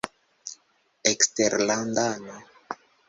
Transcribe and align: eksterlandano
eksterlandano 1.11 2.35